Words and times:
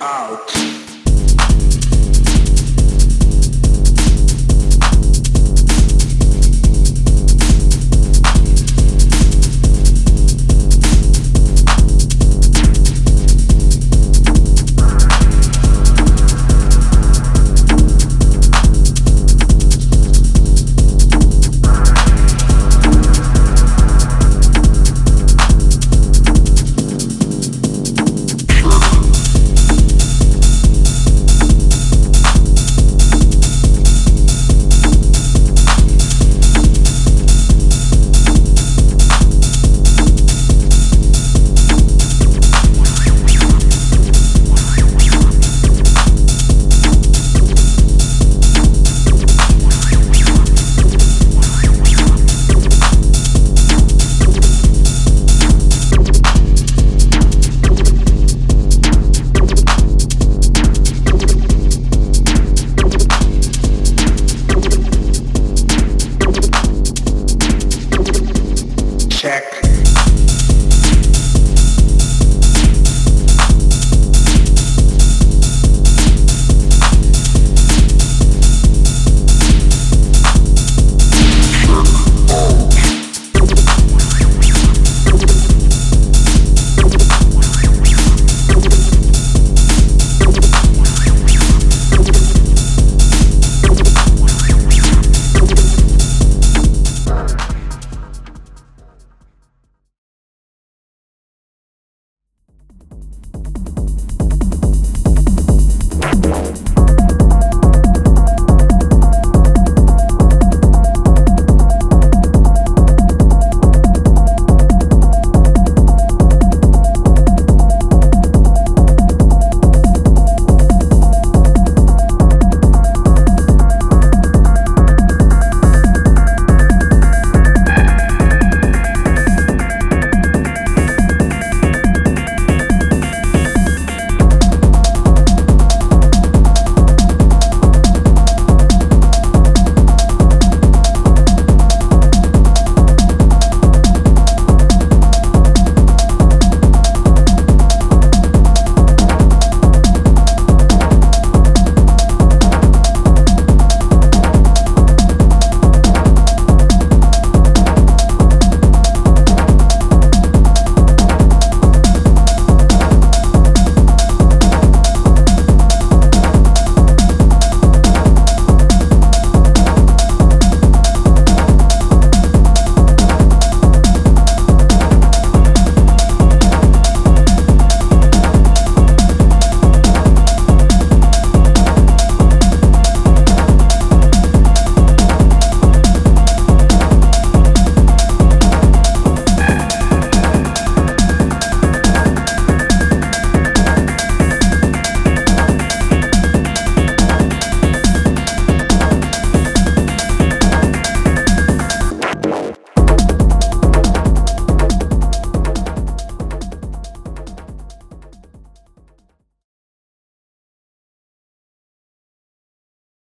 out. 0.00 0.59